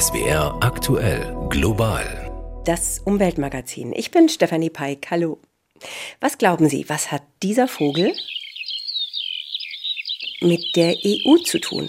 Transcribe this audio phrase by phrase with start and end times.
[0.00, 2.02] SWR aktuell global.
[2.64, 3.92] Das Umweltmagazin.
[3.94, 5.06] Ich bin Stefanie Peik.
[5.12, 5.38] Hallo.
[6.20, 8.12] Was glauben Sie, was hat dieser Vogel
[10.40, 11.88] mit der EU zu tun?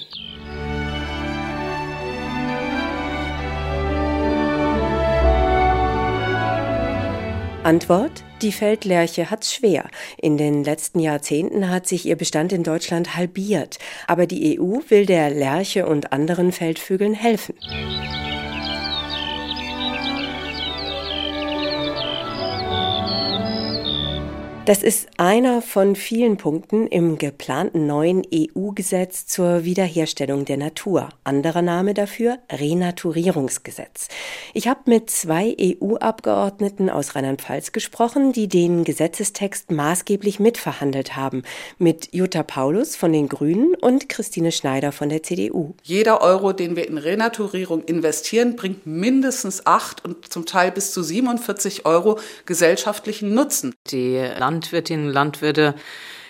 [7.63, 9.89] Antwort die Feldlerche hat's schwer.
[10.17, 13.79] In den letzten Jahrzehnten hat sich ihr Bestand in Deutschland halbiert.
[14.07, 17.55] Aber die EU will der Lerche und anderen Feldvögeln helfen.
[24.65, 31.09] Das ist einer von vielen Punkten im geplanten neuen EU-Gesetz zur Wiederherstellung der Natur.
[31.23, 34.07] Anderer Name dafür Renaturierungsgesetz.
[34.55, 41.43] Ich habe mit zwei EU-Abgeordneten aus Rheinland-Pfalz gesprochen, die den Gesetzestext maßgeblich mitverhandelt haben.
[41.77, 45.75] Mit Jutta Paulus von den Grünen und Christine Schneider von der CDU.
[45.83, 51.03] Jeder Euro, den wir in Renaturierung investieren, bringt mindestens acht und zum Teil bis zu
[51.03, 53.75] 47 Euro gesellschaftlichen Nutzen.
[53.91, 54.15] Die
[54.55, 55.75] Landwirtinnen und Landwirte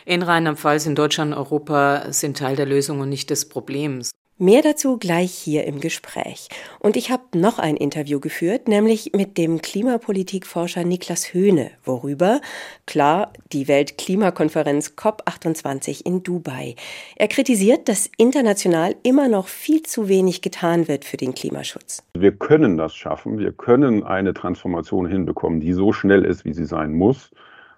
[0.06, 4.12] in Rheinland-Pfalz, in Deutschland, Europa sind Teil der Lösung und nicht des Problems.
[4.38, 6.50] Mehr dazu gleich hier im Gespräch.
[6.80, 11.72] Und ich habe noch ein Interview geführt, nämlich mit dem Klimapolitikforscher Niklas Höhne.
[11.86, 12.42] Worüber?
[12.86, 16.76] Klar, die Weltklimakonferenz COP28 in Dubai.
[17.16, 22.04] Er kritisiert, dass international immer noch viel zu wenig getan wird für den Klimaschutz.
[22.16, 23.40] Wir können das schaffen.
[23.40, 27.32] Wir können eine Transformation hinbekommen, die so schnell ist, wie sie sein muss.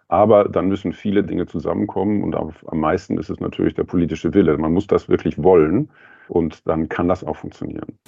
[0.10, 4.58] Aber dann müssen viele Dinge zusammenkommen und am meisten ist es natürlich der politische Wille.
[4.58, 5.90] Man muss das wirklich wollen
[6.30, 8.00] und dann kann das auch funktionieren.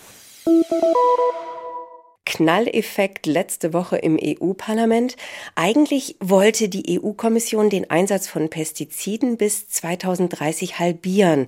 [2.40, 5.18] Knalleffekt letzte Woche im EU-Parlament.
[5.56, 11.48] Eigentlich wollte die EU-Kommission den Einsatz von Pestiziden bis 2030 halbieren.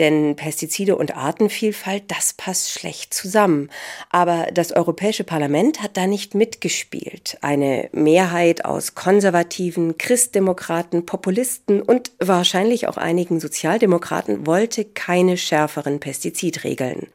[0.00, 3.70] Denn Pestizide und Artenvielfalt, das passt schlecht zusammen.
[4.10, 7.38] Aber das Europäische Parlament hat da nicht mitgespielt.
[7.40, 17.06] Eine Mehrheit aus Konservativen, Christdemokraten, Populisten und wahrscheinlich auch einigen Sozialdemokraten wollte keine schärferen Pestizidregeln.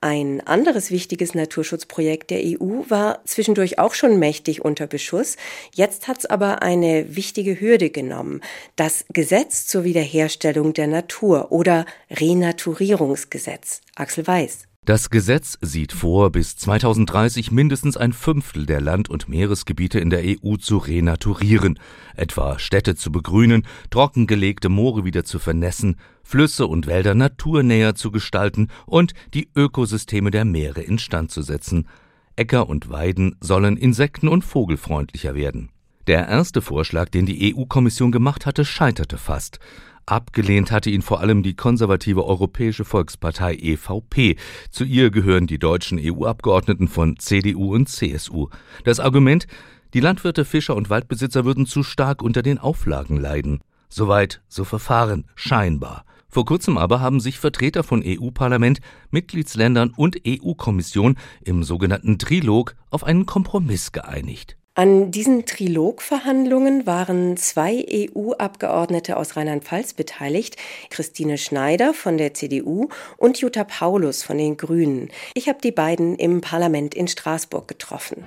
[0.00, 5.36] Ein anderes wichtiges Naturschutzprojekt der EU war zwischendurch auch schon mächtig unter Beschuss.
[5.74, 8.40] Jetzt hat es aber eine wichtige Hürde genommen.
[8.76, 13.82] Das Gesetz zur Wiederherstellung der Natur oder Renaturierungsgesetz.
[13.96, 14.69] Axel Weiß.
[14.86, 20.22] Das Gesetz sieht vor, bis 2030 mindestens ein Fünftel der Land- und Meeresgebiete in der
[20.24, 21.78] EU zu renaturieren,
[22.16, 28.68] etwa Städte zu begrünen, trockengelegte Moore wieder zu vernässen, Flüsse und Wälder naturnäher zu gestalten
[28.86, 31.86] und die Ökosysteme der Meere instand zu setzen.
[32.34, 35.68] Äcker und Weiden sollen insekten- und vogelfreundlicher werden.
[36.06, 39.60] Der erste Vorschlag, den die EU-Kommission gemacht hatte, scheiterte fast.
[40.10, 44.36] Abgelehnt hatte ihn vor allem die konservative Europäische Volkspartei EVP.
[44.70, 48.48] Zu ihr gehören die deutschen EU-Abgeordneten von CDU und CSU.
[48.82, 49.46] Das Argument,
[49.94, 53.60] die Landwirte, Fischer und Waldbesitzer würden zu stark unter den Auflagen leiden.
[53.88, 56.04] Soweit, so verfahren, scheinbar.
[56.28, 63.04] Vor kurzem aber haben sich Vertreter von EU-Parlament, Mitgliedsländern und EU-Kommission im sogenannten Trilog auf
[63.04, 64.56] einen Kompromiss geeinigt.
[64.80, 70.56] An diesen Trilogverhandlungen waren zwei EU-Abgeordnete aus Rheinland-Pfalz beteiligt,
[70.88, 72.88] Christine Schneider von der CDU
[73.18, 75.10] und Jutta Paulus von den Grünen.
[75.34, 78.24] Ich habe die beiden im Parlament in Straßburg getroffen.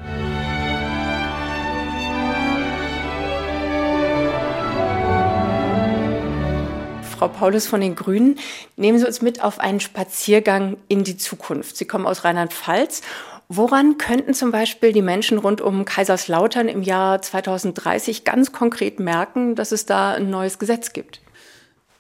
[7.18, 8.38] Frau Paulus von den Grünen,
[8.76, 11.78] nehmen Sie uns mit auf einen Spaziergang in die Zukunft.
[11.78, 13.02] Sie kommen aus Rheinland-Pfalz
[13.50, 19.56] Woran könnten zum Beispiel die Menschen rund um Kaiserslautern im Jahr 2030 ganz konkret merken,
[19.56, 21.22] dass es da ein neues Gesetz gibt?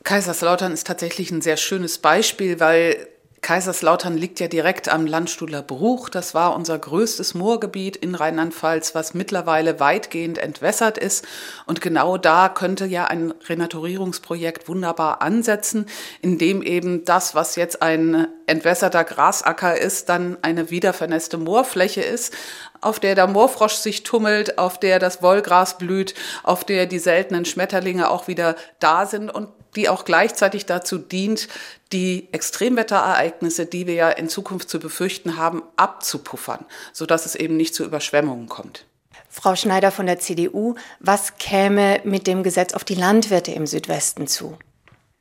[0.03, 3.07] Kaiserslautern ist tatsächlich ein sehr schönes Beispiel, weil
[3.43, 6.09] Kaiserslautern liegt ja direkt am Landstuhler Bruch.
[6.09, 11.25] Das war unser größtes Moorgebiet in Rheinland-Pfalz, was mittlerweile weitgehend entwässert ist.
[11.65, 15.85] Und genau da könnte ja ein Renaturierungsprojekt wunderbar ansetzen,
[16.21, 22.33] indem eben das, was jetzt ein entwässerter Grasacker ist, dann eine wiedervernässte Moorfläche ist,
[22.79, 27.43] auf der der Moorfrosch sich tummelt, auf der das Wollgras blüht, auf der die seltenen
[27.43, 31.47] Schmetterlinge auch wieder da sind und die auch gleichzeitig dazu dient,
[31.91, 37.75] die Extremwetterereignisse, die wir ja in Zukunft zu befürchten haben, abzupuffern, sodass es eben nicht
[37.75, 38.85] zu Überschwemmungen kommt.
[39.29, 44.27] Frau Schneider von der CDU, was käme mit dem Gesetz auf die Landwirte im Südwesten
[44.27, 44.57] zu?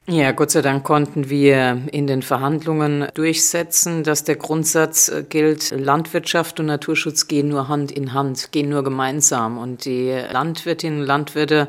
[0.07, 6.59] Ja, Gott sei Dank konnten wir in den Verhandlungen durchsetzen, dass der Grundsatz gilt, Landwirtschaft
[6.59, 9.59] und Naturschutz gehen nur Hand in Hand, gehen nur gemeinsam.
[9.59, 11.69] Und die Landwirtinnen und Landwirte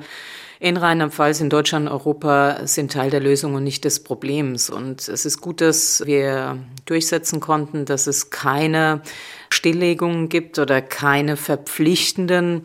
[0.64, 4.70] in Rheinland-Pfalz, in Deutschland, Europa sind Teil der Lösung und nicht des Problems.
[4.70, 9.02] Und es ist gut, dass wir durchsetzen konnten, dass es keine
[9.50, 12.64] Stilllegungen gibt oder keine verpflichtenden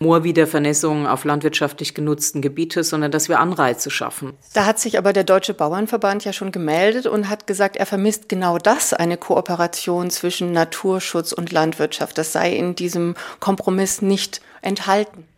[0.00, 4.32] Moorwiedervernässung auf landwirtschaftlich genutzten Gebiete, sondern dass wir Anreize schaffen.
[4.52, 8.28] Da hat sich aber der Deutsche Bauernverband ja schon gemeldet und hat gesagt, er vermisst
[8.28, 12.18] genau das, eine Kooperation zwischen Naturschutz und Landwirtschaft.
[12.18, 15.28] Das sei in diesem Kompromiss nicht enthalten.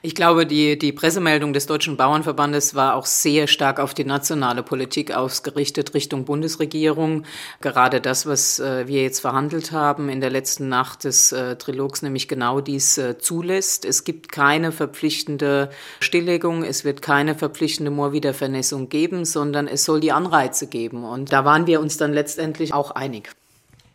[0.00, 4.62] Ich glaube, die, die Pressemeldung des Deutschen Bauernverbandes war auch sehr stark auf die nationale
[4.62, 7.24] Politik ausgerichtet Richtung Bundesregierung.
[7.60, 12.02] Gerade das, was äh, wir jetzt verhandelt haben in der letzten Nacht des äh, Trilogs,
[12.02, 13.84] nämlich genau dies äh, zulässt.
[13.84, 20.12] Es gibt keine verpflichtende Stilllegung, es wird keine verpflichtende Moorwiedervernässung geben, sondern es soll die
[20.12, 21.02] Anreize geben.
[21.02, 23.30] Und da waren wir uns dann letztendlich auch einig.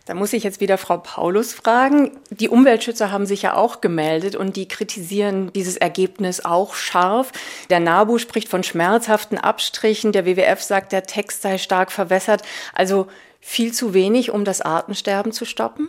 [0.05, 2.11] Da muss ich jetzt wieder Frau Paulus fragen.
[2.29, 7.31] Die Umweltschützer haben sich ja auch gemeldet und die kritisieren dieses Ergebnis auch scharf.
[7.69, 10.11] Der NABU spricht von schmerzhaften Abstrichen.
[10.11, 12.41] Der WWF sagt, der Text sei stark verwässert.
[12.73, 13.07] Also
[13.39, 15.87] viel zu wenig, um das Artensterben zu stoppen?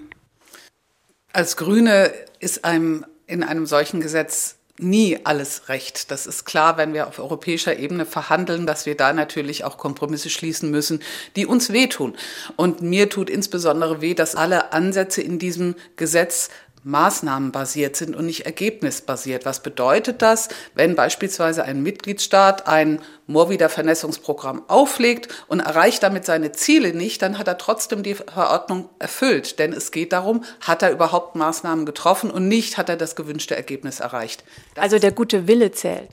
[1.32, 6.10] Als Grüne ist einem in einem solchen Gesetz nie alles recht.
[6.10, 10.30] Das ist klar, wenn wir auf europäischer Ebene verhandeln, dass wir da natürlich auch Kompromisse
[10.30, 11.00] schließen müssen,
[11.36, 12.16] die uns wehtun.
[12.56, 16.50] Und mir tut insbesondere weh, dass alle Ansätze in diesem Gesetz
[16.84, 19.44] maßnahmenbasiert sind und nicht ergebnisbasiert.
[19.44, 26.92] Was bedeutet das, wenn beispielsweise ein Mitgliedstaat ein Moorwiedervernässungsprogramm auflegt und erreicht damit seine Ziele
[26.92, 29.58] nicht, dann hat er trotzdem die Verordnung erfüllt.
[29.58, 33.56] Denn es geht darum, hat er überhaupt Maßnahmen getroffen und nicht hat er das gewünschte
[33.56, 34.44] Ergebnis erreicht.
[34.74, 36.10] Das also der gute Wille zählt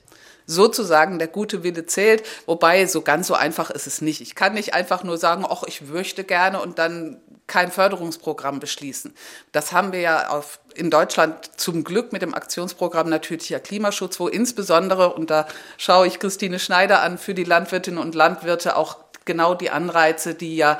[0.47, 4.21] sozusagen der gute Wille zählt, wobei so ganz so einfach ist es nicht.
[4.21, 7.21] Ich kann nicht einfach nur sagen, ach, ich möchte gerne und dann
[7.51, 9.13] kein Förderungsprogramm beschließen.
[9.51, 14.29] Das haben wir ja auf, in Deutschland zum Glück mit dem Aktionsprogramm Natürlicher Klimaschutz, wo
[14.29, 15.45] insbesondere, und da
[15.77, 20.55] schaue ich Christine Schneider an, für die Landwirtinnen und Landwirte auch genau die Anreize, die
[20.55, 20.79] ja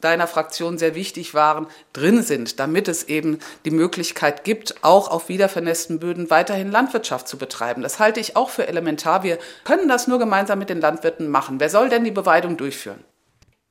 [0.00, 5.28] deiner Fraktion sehr wichtig waren, drin sind, damit es eben die Möglichkeit gibt, auch auf
[5.28, 7.82] wiedervernässten Böden weiterhin Landwirtschaft zu betreiben.
[7.82, 9.22] Das halte ich auch für elementar.
[9.22, 11.60] Wir können das nur gemeinsam mit den Landwirten machen.
[11.60, 13.04] Wer soll denn die Beweidung durchführen?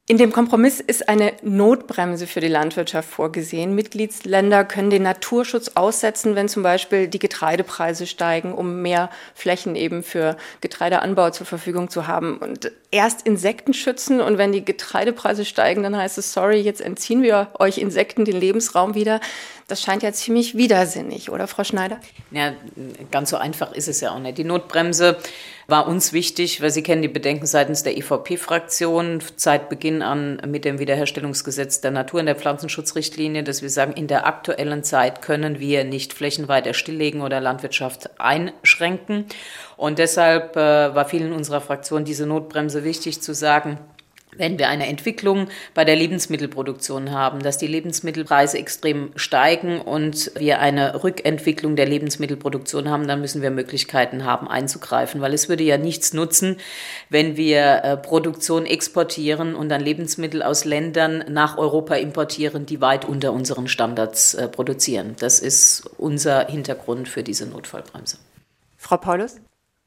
[0.09, 3.75] In dem Kompromiss ist eine Notbremse für die Landwirtschaft vorgesehen.
[3.75, 10.01] Mitgliedsländer können den Naturschutz aussetzen, wenn zum Beispiel die Getreidepreise steigen, um mehr Flächen eben
[10.01, 12.39] für Getreideanbau zur Verfügung zu haben.
[12.39, 17.21] Und erst Insekten schützen und wenn die Getreidepreise steigen, dann heißt es, sorry, jetzt entziehen
[17.21, 19.19] wir euch Insekten den Lebensraum wieder.
[19.69, 21.99] Das scheint ja ziemlich widersinnig, oder Frau Schneider?
[22.31, 22.53] Ja,
[23.11, 24.39] ganz so einfach ist es ja auch nicht.
[24.39, 25.17] Die Notbremse
[25.67, 30.65] war uns wichtig, weil Sie kennen die Bedenken seitens der EVP-Fraktion seit Beginn an mit
[30.65, 35.59] dem Wiederherstellungsgesetz der Natur- und der Pflanzenschutzrichtlinie, dass wir sagen, in der aktuellen Zeit können
[35.59, 39.25] wir nicht flächenweiter stilllegen oder Landwirtschaft einschränken.
[39.77, 43.77] Und deshalb äh, war vielen unserer Fraktion diese Notbremse wichtig zu sagen,
[44.39, 50.59] wenn wir eine Entwicklung bei der Lebensmittelproduktion haben, dass die Lebensmittelpreise extrem steigen und wir
[50.59, 55.77] eine Rückentwicklung der Lebensmittelproduktion haben, dann müssen wir Möglichkeiten haben einzugreifen, weil es würde ja
[55.77, 56.57] nichts nutzen,
[57.09, 63.05] wenn wir äh, Produktion exportieren und dann Lebensmittel aus Ländern nach Europa importieren, die weit
[63.05, 65.15] unter unseren Standards äh, produzieren.
[65.19, 68.17] Das ist unser Hintergrund für diese Notfallbremse.
[68.77, 69.35] Frau Paulus?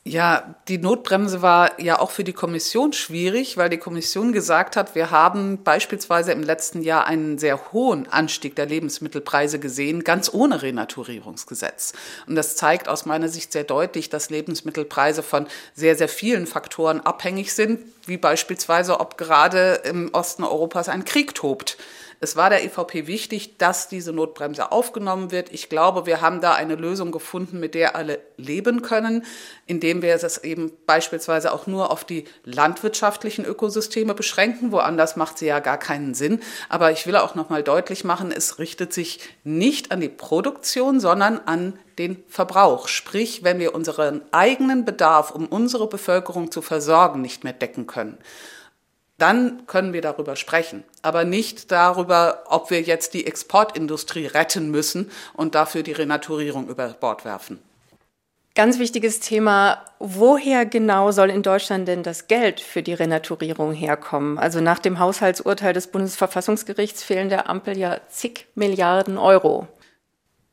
[0.04, 4.96] Ja, die Notbremse war ja auch für die Kommission schwierig, weil die Kommission gesagt hat,
[4.96, 10.60] wir haben beispielsweise im letzten Jahr einen sehr hohen Anstieg der Lebensmittelpreise gesehen, ganz ohne
[10.60, 11.92] Renaturierungsgesetz.
[12.26, 17.00] Und das zeigt aus meiner Sicht sehr deutlich, dass Lebensmittelpreise von sehr, sehr vielen Faktoren
[17.00, 21.78] abhängig sind, wie beispielsweise, ob gerade im Osten Europas ein Krieg tobt.
[22.24, 25.52] Es war der EVP wichtig, dass diese Notbremse aufgenommen wird.
[25.52, 29.24] Ich glaube, wir haben da eine Lösung gefunden, mit der alle leben können,
[29.66, 34.70] indem wir es eben beispielsweise auch nur auf die landwirtschaftlichen Ökosysteme beschränken.
[34.70, 36.38] Woanders macht sie ja gar keinen Sinn.
[36.68, 41.00] Aber ich will auch noch mal deutlich machen, es richtet sich nicht an die Produktion,
[41.00, 42.86] sondern an den Verbrauch.
[42.86, 48.16] Sprich, wenn wir unseren eigenen Bedarf, um unsere Bevölkerung zu versorgen, nicht mehr decken können
[49.22, 55.12] dann können wir darüber sprechen, aber nicht darüber, ob wir jetzt die Exportindustrie retten müssen
[55.34, 57.60] und dafür die Renaturierung über Bord werfen.
[58.56, 64.38] Ganz wichtiges Thema, woher genau soll in Deutschland denn das Geld für die Renaturierung herkommen?
[64.38, 69.68] Also nach dem Haushaltsurteil des Bundesverfassungsgerichts fehlen der Ampel ja zig Milliarden Euro.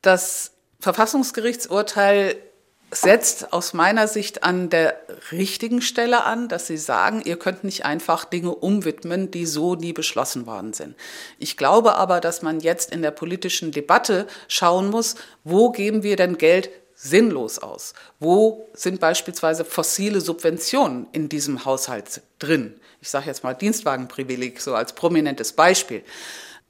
[0.00, 2.36] Das Verfassungsgerichtsurteil
[2.92, 7.84] setzt aus meiner Sicht an der richtigen Stelle an, dass Sie sagen, ihr könnt nicht
[7.84, 10.96] einfach Dinge umwidmen, die so nie beschlossen worden sind.
[11.38, 16.16] Ich glaube aber, dass man jetzt in der politischen Debatte schauen muss, wo geben wir
[16.16, 17.94] denn Geld sinnlos aus.
[18.18, 22.78] Wo sind beispielsweise fossile Subventionen in diesem Haushalt drin?
[23.00, 26.02] Ich sage jetzt mal Dienstwagenprivileg so als prominentes Beispiel.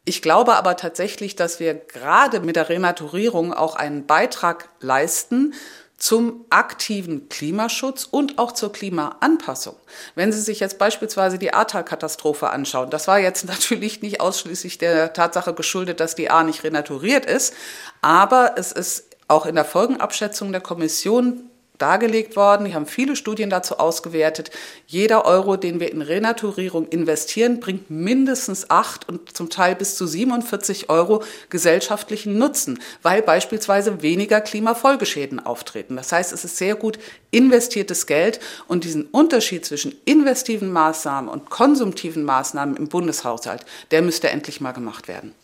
[0.04, 5.54] Ich glaube aber tatsächlich, dass wir gerade mit der Renaturierung auch einen Beitrag leisten
[6.00, 9.76] zum aktiven Klimaschutz und auch zur Klimaanpassung.
[10.14, 15.12] Wenn Sie sich jetzt beispielsweise die Ahrtal-Katastrophe anschauen, das war jetzt natürlich nicht ausschließlich der
[15.12, 17.54] Tatsache geschuldet, dass die A nicht renaturiert ist,
[18.00, 21.49] aber es ist auch in der Folgenabschätzung der Kommission
[21.80, 22.66] dargelegt worden.
[22.66, 24.50] Die haben viele Studien dazu ausgewertet.
[24.86, 30.06] Jeder Euro, den wir in Renaturierung investieren, bringt mindestens acht und zum Teil bis zu
[30.06, 35.96] 47 Euro gesellschaftlichen Nutzen, weil beispielsweise weniger Klimafolgeschäden auftreten.
[35.96, 36.98] Das heißt, es ist sehr gut
[37.30, 44.30] investiertes Geld und diesen Unterschied zwischen investiven Maßnahmen und konsumtiven Maßnahmen im Bundeshaushalt, der müsste
[44.30, 45.34] endlich mal gemacht werden.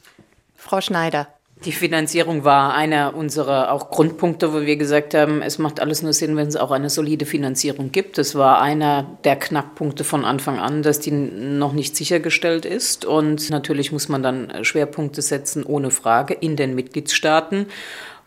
[0.57, 1.29] Frau Schneider.
[1.65, 6.13] Die Finanzierung war einer unserer auch Grundpunkte, wo wir gesagt haben, es macht alles nur
[6.13, 8.19] Sinn, wenn es auch eine solide Finanzierung gibt.
[8.19, 13.07] Das war einer der Knackpunkte von Anfang an, dass die noch nicht sichergestellt ist.
[13.07, 17.67] Und natürlich muss man dann Schwerpunkte setzen, ohne Frage, in den Mitgliedstaaten.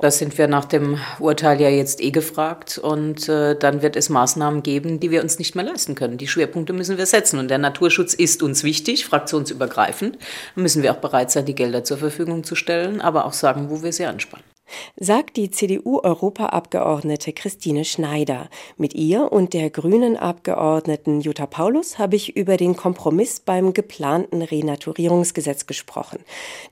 [0.01, 2.77] Das sind wir nach dem Urteil ja jetzt eh gefragt.
[2.77, 6.17] Und äh, dann wird es Maßnahmen geben, die wir uns nicht mehr leisten können.
[6.17, 7.37] Die Schwerpunkte müssen wir setzen.
[7.37, 10.17] Und der Naturschutz ist uns wichtig, fraktionsübergreifend.
[10.55, 13.69] Da müssen wir auch bereit sein, die Gelder zur Verfügung zu stellen, aber auch sagen,
[13.69, 14.48] wo wir sie anspannen
[14.97, 18.49] sagt die CDU-Europaabgeordnete Christine Schneider.
[18.77, 24.41] Mit ihr und der grünen Abgeordneten Jutta Paulus habe ich über den Kompromiss beim geplanten
[24.41, 26.19] Renaturierungsgesetz gesprochen.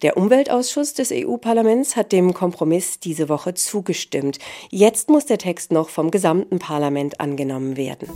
[0.02, 4.40] Der Umweltausschuss des EU-Parlaments hat dem Kompromiss diese Woche zugestimmt.
[4.70, 8.10] Jetzt muss der Text noch vom gesamten Parlament angenommen werden.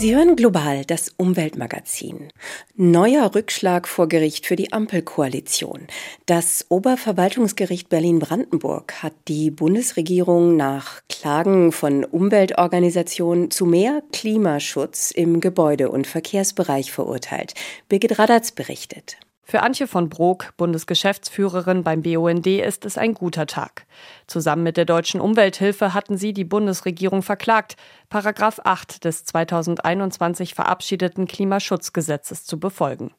[0.00, 2.32] Sie hören global das Umweltmagazin.
[2.74, 5.88] Neuer Rückschlag vor Gericht für die Ampelkoalition.
[6.24, 15.90] Das Oberverwaltungsgericht Berlin-Brandenburg hat die Bundesregierung nach Klagen von Umweltorganisationen zu mehr Klimaschutz im Gebäude-
[15.90, 17.52] und Verkehrsbereich verurteilt.
[17.90, 19.18] Birgit Radatz berichtet.
[19.50, 23.84] Für Antje von Brok, Bundesgeschäftsführerin beim BUND, ist es ein guter Tag.
[24.28, 27.74] Zusammen mit der Deutschen Umwelthilfe hatten sie die Bundesregierung verklagt,
[28.10, 33.10] Paragraph 8 des 2021 verabschiedeten Klimaschutzgesetzes zu befolgen.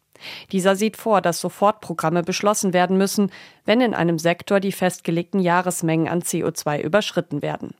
[0.54, 3.30] Dieser sieht vor, dass Sofortprogramme beschlossen werden müssen,
[3.66, 7.72] wenn in einem Sektor die festgelegten Jahresmengen an CO2 überschritten werden.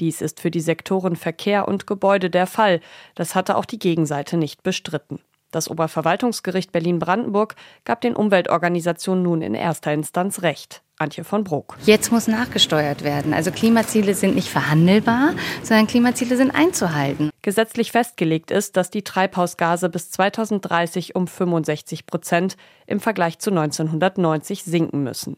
[0.00, 2.80] Dies ist für die Sektoren Verkehr und Gebäude der Fall.
[3.14, 5.18] Das hatte auch die Gegenseite nicht bestritten.
[5.50, 10.82] Das Oberverwaltungsgericht Berlin-Brandenburg gab den Umweltorganisationen nun in erster Instanz Recht.
[10.98, 11.76] Antje von Bruck.
[11.84, 13.34] Jetzt muss nachgesteuert werden.
[13.34, 17.30] Also Klimaziele sind nicht verhandelbar, sondern Klimaziele sind einzuhalten.
[17.42, 24.64] Gesetzlich festgelegt ist, dass die Treibhausgase bis 2030 um 65 Prozent im Vergleich zu 1990
[24.64, 25.36] sinken müssen.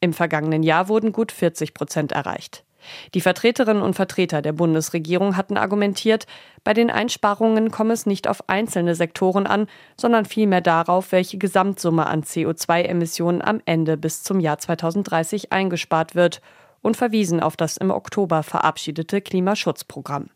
[0.00, 2.65] Im vergangenen Jahr wurden gut 40 Prozent erreicht.
[3.14, 6.26] Die Vertreterinnen und Vertreter der Bundesregierung hatten argumentiert,
[6.64, 9.66] bei den Einsparungen komme es nicht auf einzelne Sektoren an,
[9.96, 16.40] sondern vielmehr darauf, welche Gesamtsumme an CO2-Emissionen am Ende bis zum Jahr 2030 eingespart wird
[16.82, 20.30] und verwiesen auf das im Oktober verabschiedete Klimaschutzprogramm.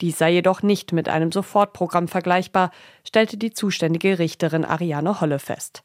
[0.00, 2.70] Dies sei jedoch nicht mit einem Sofortprogramm vergleichbar,
[3.06, 5.82] stellte die zuständige Richterin Ariane Holle fest.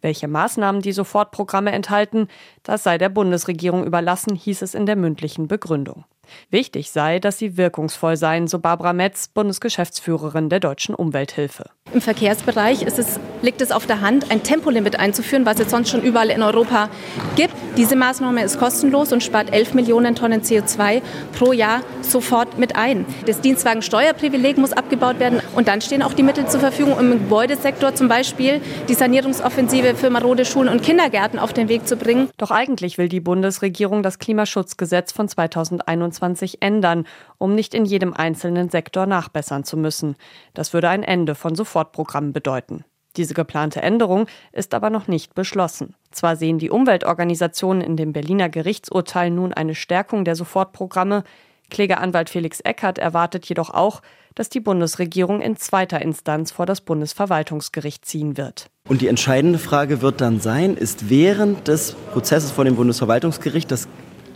[0.00, 2.28] Welche Maßnahmen die Sofortprogramme enthalten,
[2.62, 6.04] das sei der Bundesregierung überlassen, hieß es in der mündlichen Begründung.
[6.50, 11.70] Wichtig sei, dass sie wirkungsvoll seien, so Barbara Metz, Bundesgeschäftsführerin der Deutschen Umwelthilfe.
[11.94, 16.02] Im Verkehrsbereich es, liegt es auf der Hand, ein Tempolimit einzuführen, was es sonst schon
[16.02, 16.90] überall in Europa
[17.34, 17.54] gibt.
[17.78, 21.00] Diese Maßnahme ist kostenlos und spart 11 Millionen Tonnen CO2
[21.38, 23.06] pro Jahr sofort mit ein.
[23.24, 27.18] Das Dienstwagensteuerprivileg muss abgebaut werden und dann stehen auch die Mittel zur Verfügung, um im
[27.20, 32.28] Gebäudesektor zum Beispiel die Sanierungsoffensive für marode Schulen und Kindergärten auf den Weg zu bringen.
[32.36, 37.06] Doch eigentlich will die Bundesregierung das Klimaschutzgesetz von 2021 2021 ändern,
[37.38, 40.16] um nicht in jedem einzelnen Sektor nachbessern zu müssen.
[40.54, 42.84] Das würde ein Ende von Sofortprogrammen bedeuten.
[43.16, 45.94] Diese geplante Änderung ist aber noch nicht beschlossen.
[46.10, 51.24] Zwar sehen die Umweltorganisationen in dem Berliner Gerichtsurteil nun eine Stärkung der Sofortprogramme,
[51.70, 54.00] Klägeranwalt Felix Eckert erwartet jedoch auch,
[54.34, 58.70] dass die Bundesregierung in zweiter Instanz vor das Bundesverwaltungsgericht ziehen wird.
[58.88, 63.88] Und die entscheidende Frage wird dann sein, ist während des Prozesses vor dem Bundesverwaltungsgericht das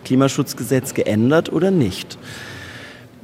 [0.04, 2.18] Klimaschutzgesetz geändert oder nicht?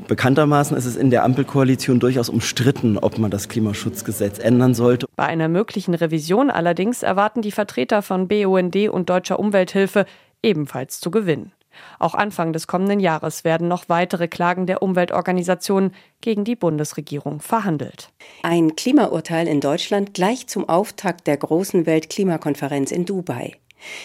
[0.06, 5.06] Bekanntermaßen ist es in der Ampelkoalition durchaus umstritten, ob man das Klimaschutzgesetz ändern sollte.
[5.16, 10.06] Bei einer möglichen Revision allerdings erwarten die Vertreter von BUND und Deutscher Umwelthilfe
[10.42, 11.52] ebenfalls zu gewinnen.
[11.98, 18.10] Auch Anfang des kommenden Jahres werden noch weitere Klagen der Umweltorganisationen gegen die Bundesregierung verhandelt.
[18.42, 23.56] Ein Klimaurteil in Deutschland gleich zum Auftakt der großen Weltklimakonferenz in Dubai.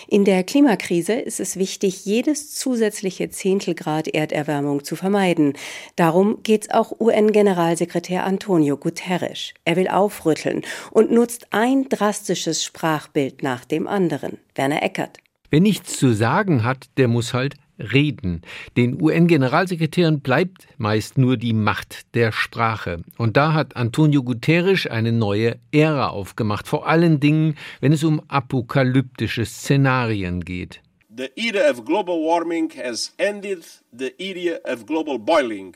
[0.07, 5.53] In der Klimakrise ist es wichtig, jedes zusätzliche Zehntelgrad Erderwärmung zu vermeiden.
[5.95, 9.53] Darum geht's auch UN-Generalsekretär Antonio Guterres.
[9.65, 10.61] Er will aufrütteln
[10.91, 14.37] und nutzt ein drastisches Sprachbild nach dem anderen.
[14.55, 15.17] Werner Eckert.
[15.49, 17.55] Wer nichts zu sagen hat, der muss halt
[17.91, 18.41] reden.
[18.77, 23.01] Den UN-Generalsekretären bleibt meist nur die Macht der Sprache.
[23.17, 28.21] Und da hat Antonio Guterres eine neue Ära aufgemacht, vor allen Dingen, wenn es um
[28.27, 30.81] apokalyptische Szenarien geht.
[31.15, 35.75] The era of global warming has ended, the era of global boiling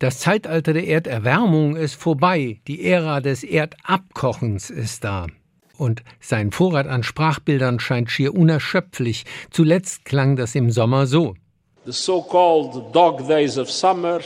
[0.00, 5.28] das Zeitalter der Erderwärmung ist vorbei, die Ära des Erdabkochens ist da
[5.78, 9.24] und sein Vorrat an Sprachbildern scheint schier unerschöpflich.
[9.50, 11.34] Zuletzt klang das im Sommer so.
[11.84, 14.20] The so-called dog days of summer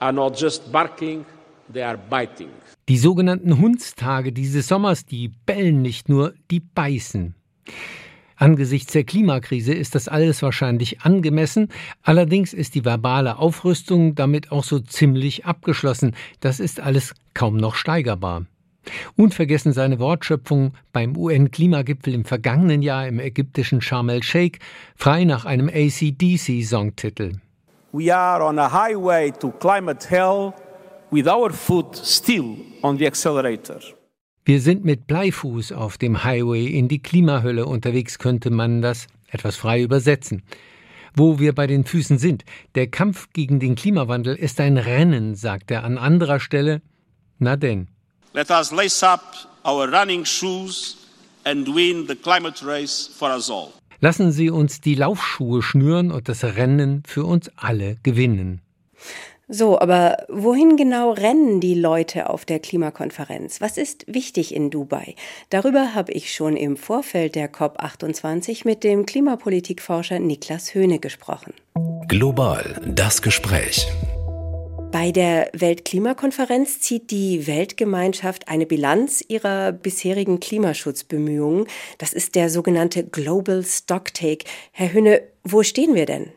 [0.00, 1.24] are not just barking,
[1.72, 2.48] they are biting.
[2.88, 7.34] Die sogenannten Hundstage dieses Sommers, die bellen nicht nur, die beißen.
[8.36, 11.68] Angesichts der Klimakrise ist das alles wahrscheinlich angemessen,
[12.02, 16.14] allerdings ist die verbale Aufrüstung damit auch so ziemlich abgeschlossen.
[16.40, 18.46] Das ist alles kaum noch steigerbar.
[19.16, 24.58] Unvergessen seine Wortschöpfung beim UN-Klimagipfel im vergangenen Jahr im ägyptischen Sharm el-Sheikh,
[24.96, 27.40] frei nach einem ACDC-Songtitel.
[27.92, 30.52] We are on a highway to climate hell
[31.10, 33.80] with our foot still on the accelerator.
[34.44, 39.56] Wir sind mit Bleifuß auf dem Highway in die Klimahölle unterwegs, könnte man das etwas
[39.56, 40.42] frei übersetzen.
[41.14, 45.70] Wo wir bei den Füßen sind, der Kampf gegen den Klimawandel ist ein Rennen, sagt
[45.70, 46.80] er an anderer Stelle.
[47.38, 47.88] Na denn.
[48.34, 49.22] Let us lace up
[49.64, 50.96] our running shoes
[51.44, 53.72] and win the climate race for us all.
[54.00, 58.60] Lassen Sie uns die Laufschuhe schnüren und das Rennen für uns alle gewinnen.
[59.48, 63.62] So, aber wohin genau rennen die Leute auf der Klimakonferenz?
[63.62, 65.14] Was ist wichtig in Dubai?
[65.48, 71.54] Darüber habe ich schon im Vorfeld der COP28 mit dem Klimapolitikforscher Niklas Höhne gesprochen.
[72.08, 73.88] Global das Gespräch.
[74.90, 81.66] Bei der Weltklimakonferenz zieht die Weltgemeinschaft eine Bilanz ihrer bisherigen Klimaschutzbemühungen.
[81.98, 84.46] Das ist der sogenannte Global Stocktake.
[84.72, 86.32] Herr Hünne, wo stehen wir denn?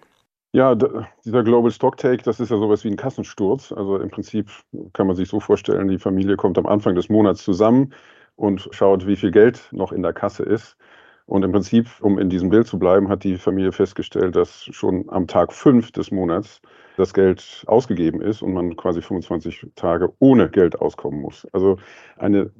[0.51, 3.71] Ja, dieser Global Stocktake, das ist ja sowas wie ein Kassensturz.
[3.71, 4.49] Also im Prinzip
[4.91, 7.93] kann man sich so vorstellen, die Familie kommt am Anfang des Monats zusammen
[8.35, 10.75] und schaut, wie viel Geld noch in der Kasse ist.
[11.25, 15.05] Und im Prinzip, um in diesem Bild zu bleiben, hat die Familie festgestellt, dass schon
[15.09, 16.61] am Tag fünf des Monats
[16.97, 21.47] das Geld ausgegeben ist und man quasi 25 Tage ohne Geld auskommen muss.
[21.51, 21.77] Also
[22.17, 22.51] eine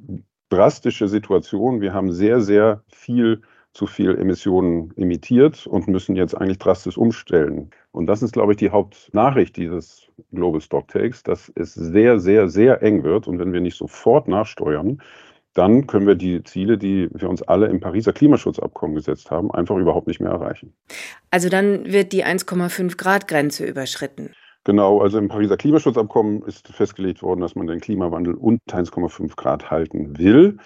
[0.48, 1.80] drastische Situation.
[1.80, 3.42] Wir haben sehr, sehr viel
[3.72, 7.70] zu viel Emissionen emittiert und müssen jetzt eigentlich drastisch umstellen.
[7.90, 12.82] Und das ist, glaube ich, die Hauptnachricht dieses Global Stocktakes, dass es sehr, sehr, sehr
[12.82, 13.26] eng wird.
[13.26, 15.00] Und wenn wir nicht sofort nachsteuern,
[15.54, 19.76] dann können wir die Ziele, die wir uns alle im Pariser Klimaschutzabkommen gesetzt haben, einfach
[19.76, 20.72] überhaupt nicht mehr erreichen.
[21.30, 24.30] Also dann wird die 1,5 Grad Grenze überschritten.
[24.64, 29.70] Genau, also im Pariser Klimaschutzabkommen ist festgelegt worden, dass man den Klimawandel unter 1,5 Grad
[29.70, 30.58] halten will.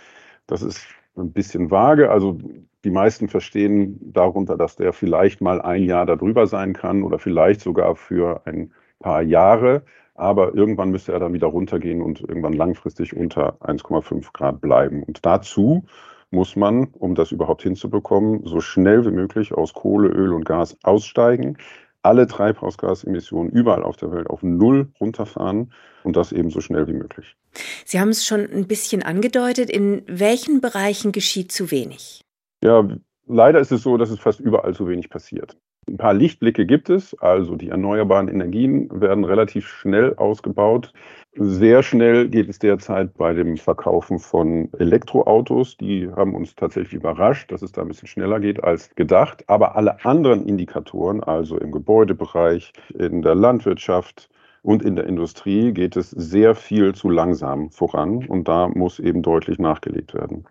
[0.46, 2.10] Das ist ein bisschen vage.
[2.10, 2.38] Also
[2.84, 7.62] die meisten verstehen darunter, dass der vielleicht mal ein Jahr darüber sein kann oder vielleicht
[7.62, 8.70] sogar für ein
[9.00, 9.82] paar Jahre
[10.16, 15.02] aber irgendwann müsste er dann wieder runtergehen und irgendwann langfristig unter 1,5 Grad bleiben.
[15.02, 15.84] Und dazu
[16.30, 20.76] muss man, um das überhaupt hinzubekommen, so schnell wie möglich aus Kohle, Öl und Gas
[20.82, 21.56] aussteigen,
[22.02, 25.72] alle Treibhausgasemissionen überall auf der Welt auf Null runterfahren
[26.04, 27.36] und das eben so schnell wie möglich.
[27.84, 29.70] Sie haben es schon ein bisschen angedeutet.
[29.70, 32.24] In welchen Bereichen geschieht zu wenig?
[32.62, 32.86] Ja,
[33.26, 35.56] leider ist es so, dass es fast überall zu wenig passiert.
[35.88, 40.92] Ein paar Lichtblicke gibt es, also die erneuerbaren Energien werden relativ schnell ausgebaut.
[41.34, 45.76] Sehr schnell geht es derzeit bei dem Verkaufen von Elektroautos.
[45.76, 49.44] Die haben uns tatsächlich überrascht, dass es da ein bisschen schneller geht als gedacht.
[49.46, 54.28] Aber alle anderen Indikatoren, also im Gebäudebereich, in der Landwirtschaft,
[54.66, 59.22] und in der Industrie geht es sehr viel zu langsam voran und da muss eben
[59.22, 60.44] deutlich nachgelegt werden.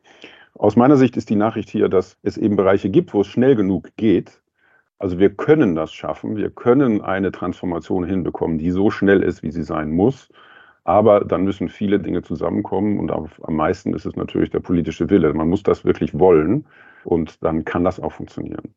[0.53, 3.57] Aus meiner Sicht ist die Nachricht hier, dass es eben Bereiche gibt, wo es schnell
[3.57, 4.39] genug geht,
[4.99, 9.51] also wir können das schaffen, wir können eine Transformation hinbekommen, die so schnell ist, wie
[9.51, 10.29] sie sein muss.
[10.86, 15.34] Aber dann müssen viele Dinge zusammenkommen und am meisten ist es natürlich der politische Wille.
[15.34, 16.65] Man muss das wirklich wollen
[17.03, 18.73] und dann kann das auch funktionieren.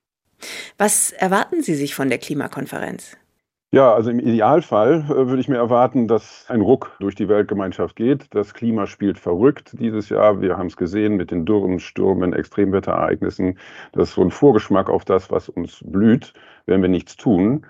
[0.78, 3.16] Was erwarten Sie sich von der Klimakonferenz?
[3.70, 7.96] Ja, also im Idealfall äh, würde ich mir erwarten, dass ein Ruck durch die Weltgemeinschaft
[7.96, 8.34] geht.
[8.34, 10.40] Das Klima spielt verrückt dieses Jahr.
[10.40, 13.58] Wir haben es gesehen mit den Dürren, Stürmen, Extremwetterereignissen.
[13.92, 16.32] Das ist so ein Vorgeschmack auf das, was uns blüht,
[16.64, 17.66] wenn wir nichts tun.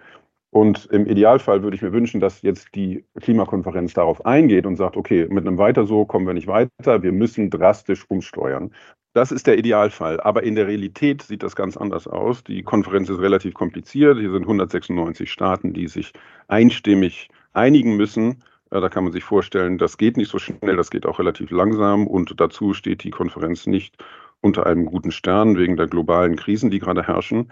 [0.50, 4.96] Und im Idealfall würde ich mir wünschen, dass jetzt die Klimakonferenz darauf eingeht und sagt,
[4.96, 7.02] okay, mit einem Weiter so kommen wir nicht weiter.
[7.02, 8.72] Wir müssen drastisch umsteuern.
[9.18, 10.20] Das ist der Idealfall.
[10.20, 12.44] Aber in der Realität sieht das ganz anders aus.
[12.44, 14.16] Die Konferenz ist relativ kompliziert.
[14.16, 16.12] Hier sind 196 Staaten, die sich
[16.46, 18.44] einstimmig einigen müssen.
[18.70, 22.06] Da kann man sich vorstellen, das geht nicht so schnell, das geht auch relativ langsam.
[22.06, 23.96] Und dazu steht die Konferenz nicht
[24.40, 27.50] unter einem guten Stern wegen der globalen Krisen, die gerade herrschen.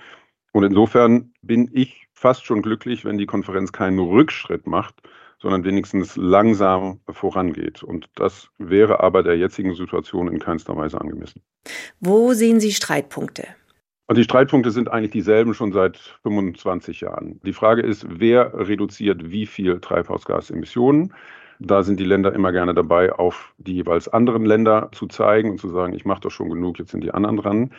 [0.52, 4.94] Und insofern bin ich fast schon glücklich, wenn die Konferenz keinen Rückschritt macht,
[5.38, 7.82] sondern wenigstens langsam vorangeht.
[7.82, 11.42] Und das wäre aber der jetzigen Situation in keinster Weise angemessen.
[12.00, 13.44] Wo sehen Sie Streitpunkte?
[14.08, 17.40] Und die Streitpunkte sind eigentlich dieselben schon seit 25 Jahren.
[17.44, 21.12] Die Frage ist, wer reduziert wie viel Treibhausgasemissionen?
[21.58, 25.60] Da sind die Länder immer gerne dabei, auf die jeweils anderen Länder zu zeigen und
[25.60, 27.70] zu sagen, ich mache doch schon genug, jetzt sind die anderen dran.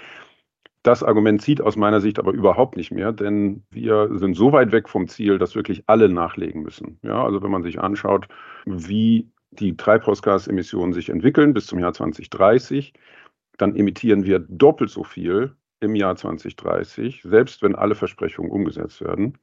[0.83, 4.71] Das Argument zieht aus meiner Sicht aber überhaupt nicht mehr, denn wir sind so weit
[4.71, 6.99] weg vom Ziel, dass wirklich alle nachlegen müssen.
[7.03, 8.27] Ja, also wenn man sich anschaut,
[8.65, 12.93] wie die Treibhausgasemissionen sich entwickeln bis zum Jahr 2030,
[13.57, 19.37] dann emittieren wir doppelt so viel im Jahr 2030, selbst wenn alle Versprechungen umgesetzt werden,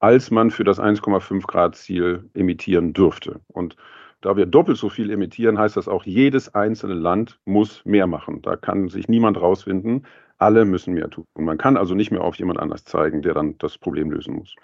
[0.00, 3.40] als man für das 1,5 Grad Ziel emittieren dürfte.
[3.48, 3.76] Und
[4.20, 8.40] da wir doppelt so viel emittieren, heißt das auch, jedes einzelne Land muss mehr machen.
[8.42, 10.06] Da kann sich niemand rausfinden.
[10.42, 11.24] Alle müssen mehr tun.
[11.34, 14.34] Und man kann also nicht mehr auf jemand anders zeigen, der dann das Problem lösen
[14.34, 14.56] muss.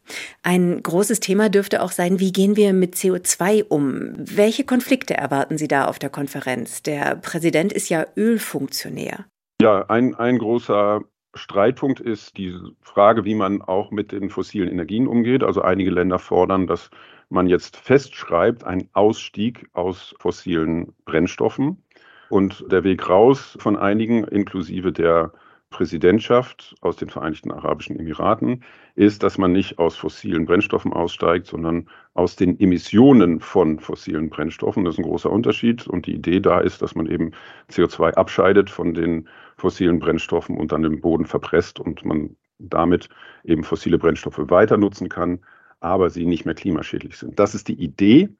[0.42, 4.12] Ein großes Thema dürfte auch sein, wie gehen wir mit CO2 um?
[4.16, 6.82] Welche Konflikte erwarten Sie da auf der Konferenz?
[6.82, 9.26] Der Präsident ist ja Ölfunktionär.
[9.62, 11.02] Ja, ein, ein großer
[11.34, 15.44] Streitpunkt ist die Frage, wie man auch mit den fossilen Energien umgeht.
[15.44, 16.90] Also einige Länder fordern, dass
[17.28, 21.84] man jetzt festschreibt, einen Ausstieg aus fossilen Brennstoffen.
[22.30, 25.32] Und der Weg raus von einigen, inklusive der
[25.70, 31.88] Präsidentschaft aus den Vereinigten Arabischen Emiraten ist, dass man nicht aus fossilen Brennstoffen aussteigt, sondern
[32.14, 34.84] aus den Emissionen von fossilen Brennstoffen.
[34.84, 35.86] Das ist ein großer Unterschied.
[35.86, 37.32] Und die Idee da ist, dass man eben
[37.70, 43.08] CO2 abscheidet von den fossilen Brennstoffen und dann im Boden verpresst und man damit
[43.44, 45.40] eben fossile Brennstoffe weiter nutzen kann,
[45.80, 47.38] aber sie nicht mehr klimaschädlich sind.
[47.38, 48.30] Das ist die Idee.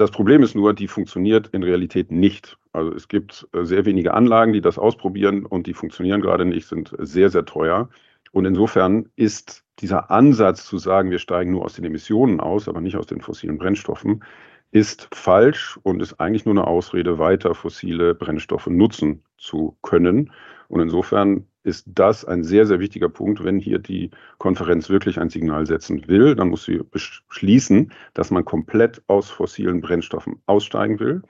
[0.00, 2.56] Das Problem ist nur, die funktioniert in Realität nicht.
[2.72, 6.66] Also es gibt äh, sehr wenige Anlagen, die das ausprobieren und die funktionieren gerade nicht,
[6.66, 7.90] sind sehr, sehr teuer.
[8.32, 12.80] Und insofern ist dieser Ansatz zu sagen, wir steigen nur aus den Emissionen aus, aber
[12.80, 14.24] nicht aus den fossilen Brennstoffen,
[14.70, 20.32] ist falsch und ist eigentlich nur eine Ausrede, weiter fossile Brennstoffe nutzen zu können.
[20.68, 23.44] Und insofern ist das ein sehr, sehr wichtiger Punkt.
[23.44, 28.44] Wenn hier die Konferenz wirklich ein Signal setzen will, dann muss sie beschließen, dass man
[28.44, 31.22] komplett aus fossilen Brennstoffen aussteigen will.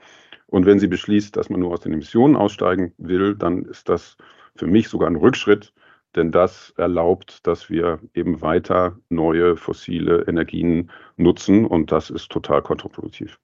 [0.47, 4.17] Und wenn sie beschließt, dass man nur aus den Emissionen aussteigen will, dann ist das
[4.55, 5.73] für mich sogar ein Rückschritt,
[6.15, 12.61] denn das erlaubt, dass wir eben weiter neue fossile Energien nutzen und das ist total
[12.61, 13.39] kontraproduktiv.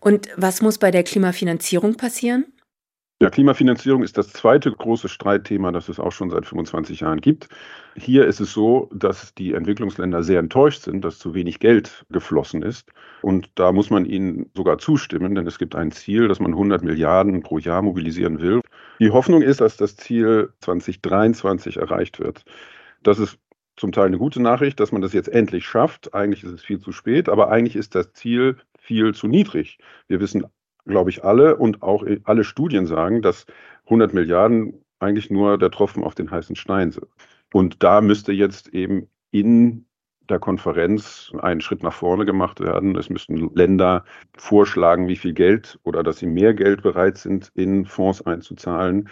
[0.00, 2.46] Und was muss bei der Klimafinanzierung passieren?
[3.22, 7.48] Ja, Klimafinanzierung ist das zweite große Streitthema, das es auch schon seit 25 Jahren gibt.
[7.94, 12.62] Hier ist es so, dass die Entwicklungsländer sehr enttäuscht sind, dass zu wenig Geld geflossen
[12.62, 12.92] ist.
[13.22, 16.82] Und da muss man ihnen sogar zustimmen, denn es gibt ein Ziel, dass man 100
[16.82, 18.60] Milliarden pro Jahr mobilisieren will.
[18.98, 22.44] Die Hoffnung ist, dass das Ziel 2023 erreicht wird.
[23.04, 23.38] Das ist
[23.76, 26.14] zum Teil eine gute Nachricht, dass man das jetzt endlich schafft.
[26.14, 29.78] Eigentlich ist es viel zu spät, aber eigentlich ist das Ziel viel zu niedrig.
[30.08, 30.44] Wir wissen
[30.86, 33.46] glaube ich, alle und auch alle Studien sagen, dass
[33.84, 37.06] 100 Milliarden eigentlich nur der Tropfen auf den heißen Stein sind.
[37.52, 39.86] Und da müsste jetzt eben in
[40.28, 42.96] der Konferenz einen Schritt nach vorne gemacht werden.
[42.96, 44.04] Es müssten Länder
[44.36, 49.08] vorschlagen, wie viel Geld oder dass sie mehr Geld bereit sind, in Fonds einzuzahlen.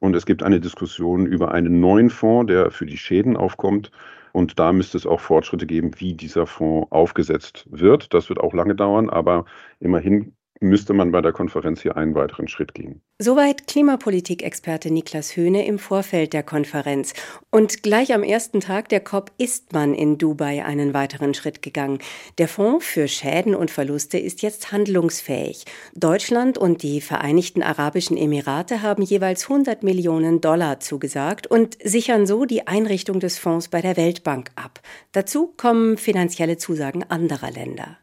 [0.00, 3.90] Und es gibt eine Diskussion über einen neuen Fonds, der für die Schäden aufkommt.
[4.32, 8.12] Und da müsste es auch Fortschritte geben, wie dieser Fonds aufgesetzt wird.
[8.14, 9.44] Das wird auch lange dauern, aber
[9.80, 13.02] immerhin müsste man bei der Konferenz hier einen weiteren Schritt gehen.
[13.20, 17.14] Soweit Klimapolitik-Experte Niklas Höhne im Vorfeld der Konferenz.
[17.50, 21.98] Und gleich am ersten Tag der COP ist man in Dubai einen weiteren Schritt gegangen.
[22.38, 25.64] Der Fonds für Schäden und Verluste ist jetzt handlungsfähig.
[25.96, 32.44] Deutschland und die Vereinigten Arabischen Emirate haben jeweils 100 Millionen Dollar zugesagt und sichern so
[32.44, 34.80] die Einrichtung des Fonds bei der Weltbank ab.
[35.10, 37.98] Dazu kommen finanzielle Zusagen anderer Länder.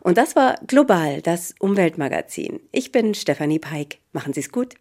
[0.00, 2.60] Und das war Global, das Umweltmagazin.
[2.70, 3.98] Ich bin Stefanie Peik.
[4.12, 4.74] Machen Sie es gut.